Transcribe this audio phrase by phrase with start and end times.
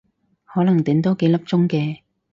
[0.45, 1.99] 可能頂多幾粒鐘嘅